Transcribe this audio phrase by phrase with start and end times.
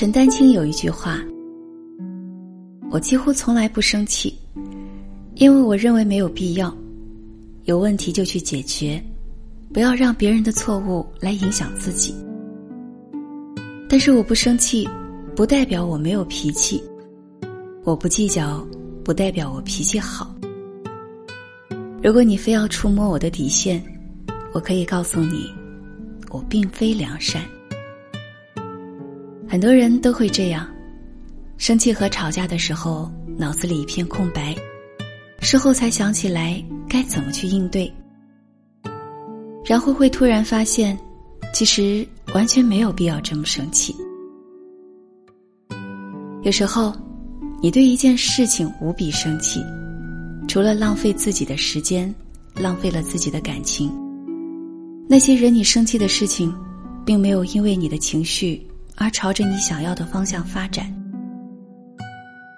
[0.00, 1.20] 陈丹青有一句话
[2.90, 4.34] ：“我几乎从来不生气，
[5.34, 6.74] 因为我认为没有必要。
[7.64, 8.98] 有问题就去解决，
[9.74, 12.14] 不要让别人的错误来影响自己。
[13.90, 14.88] 但是我不生气，
[15.36, 16.82] 不代表我没有脾气；
[17.84, 18.66] 我不计较，
[19.04, 20.34] 不代表我脾气好。
[22.02, 23.84] 如果你非要触摸我的底线，
[24.54, 25.52] 我可以告诉你，
[26.30, 27.44] 我并非良善。”
[29.50, 30.64] 很多人都会这样，
[31.58, 34.54] 生气和吵架的时候，脑子里一片空白，
[35.40, 37.92] 事后才想起来该怎么去应对，
[39.64, 40.96] 然后会突然发现，
[41.52, 43.92] 其实完全没有必要这么生气。
[46.42, 46.94] 有时候，
[47.60, 49.60] 你对一件事情无比生气，
[50.46, 52.14] 除了浪费自己的时间，
[52.54, 53.90] 浪费了自己的感情。
[55.08, 56.54] 那些惹你生气的事情，
[57.04, 58.64] 并没有因为你的情绪。
[59.00, 60.94] 而朝着你想要的方向发展，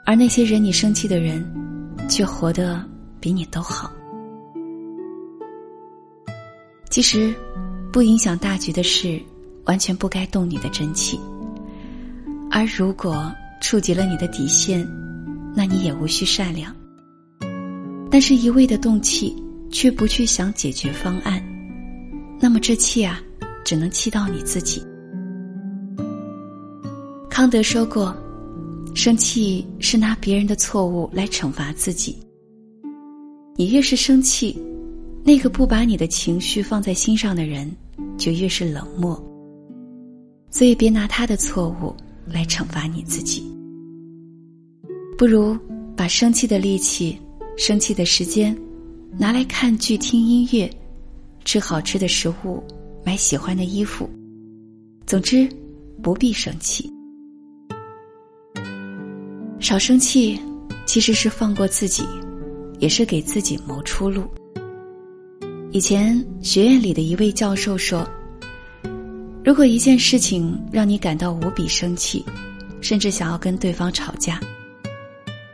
[0.04, 1.40] 而那些惹你生气的人，
[2.08, 2.84] 却活得
[3.20, 3.92] 比你都好。
[6.90, 7.32] 其实，
[7.92, 9.22] 不影响大局的事，
[9.66, 11.16] 完全不该动你的真气；
[12.50, 14.84] 而如果触及了你的底线，
[15.54, 16.74] 那你也无需善良。
[18.10, 19.32] 但是，一味的动气，
[19.70, 21.40] 却不去想解决方案，
[22.40, 23.20] 那么这气啊，
[23.64, 24.84] 只能气到你自己。
[27.32, 28.14] 康德说过
[28.94, 32.14] ：“生气是拿别人的错误来惩罚自己。
[33.56, 34.62] 你越是生气，
[35.24, 37.74] 那个不把你的情绪放在心上的人，
[38.18, 39.18] 就越是冷漠。
[40.50, 43.42] 所以别拿他的错误来惩罚你自己。
[45.16, 45.56] 不如
[45.96, 47.18] 把生气的力气、
[47.56, 48.54] 生气的时间，
[49.18, 50.70] 拿来看剧、听音乐、
[51.46, 52.62] 吃好吃的食物、
[53.06, 54.06] 买喜欢的衣服。
[55.06, 55.48] 总之，
[56.02, 56.91] 不必生气。”
[59.62, 60.36] 少生气，
[60.84, 62.02] 其实是放过自己，
[62.80, 64.24] 也是给自己谋出路。
[65.70, 68.04] 以前学院里的一位教授说
[69.44, 72.24] ：“如果一件事情让你感到无比生气，
[72.80, 74.40] 甚至想要跟对方吵架，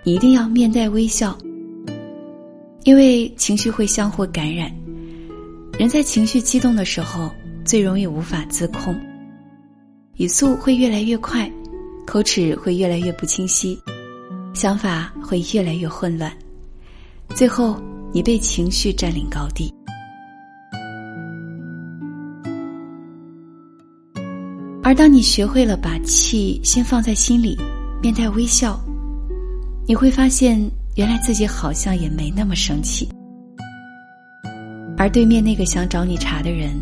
[0.03, 1.37] 你一定要面带微笑，
[2.85, 4.75] 因为情绪会相互感染。
[5.79, 7.31] 人在情绪激动的时候，
[7.63, 8.99] 最容易无法自控，
[10.17, 11.49] 语速会越来越快，
[12.07, 13.79] 口齿会越来越不清晰。”
[14.59, 16.33] 想法会越来越混乱，
[17.29, 17.81] 最后
[18.13, 19.73] 你被情绪占领高地。
[24.83, 27.57] 而当你学会了把气先放在心里，
[28.03, 28.77] 面带微笑，
[29.87, 30.61] 你会发现
[30.97, 33.09] 原来自己好像也没那么生气。
[34.97, 36.73] 而对面那个想找你茬的人，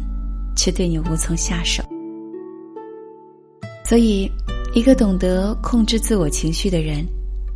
[0.57, 1.83] 却对你无从下手。
[3.85, 4.33] 所以，
[4.75, 7.07] 一个懂得控制自我情绪的人。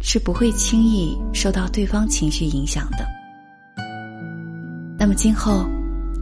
[0.00, 3.06] 是不会轻易受到对方情绪影响的。
[4.99, 5.66] 那么今后，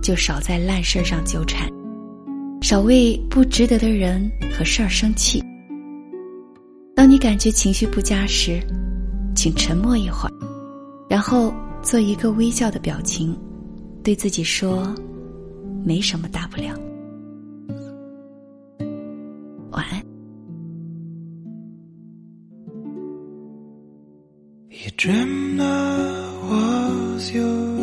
[0.02, 1.68] 就少在烂事儿上纠缠，
[2.60, 5.42] 少为不值得的人和事儿生气。
[6.94, 8.60] 当你感觉情绪不佳时，
[9.34, 10.34] 请沉默一会儿，
[11.08, 13.36] 然后做一个微笑的表情，
[14.02, 14.92] 对自己说
[15.84, 16.74] ：“没什么大不了。”
[24.88, 27.77] You dreamed I was yours.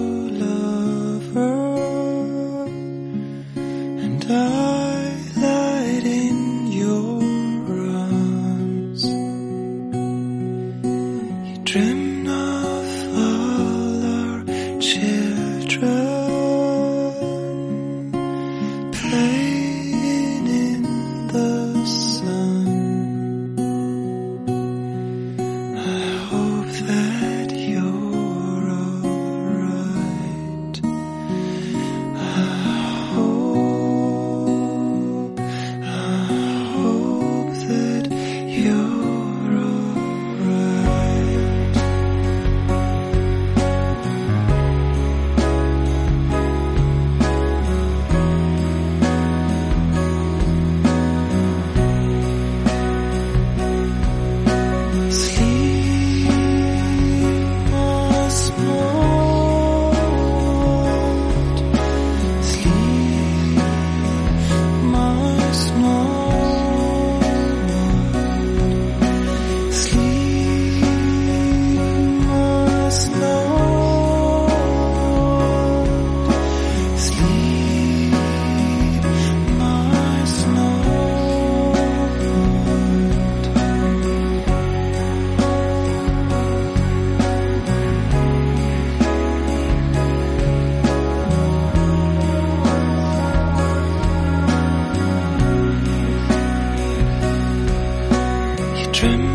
[98.96, 99.35] tremble.